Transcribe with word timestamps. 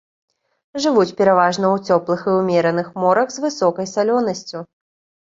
Жывуць 0.83 1.15
пераважна 1.17 1.65
ў 1.71 1.77
цёплых 1.91 2.23
і 2.25 2.33
ўмераных 2.39 2.87
морах 3.03 3.27
з 3.35 3.43
высокай 3.43 3.91
салёнасцю. 3.93 4.59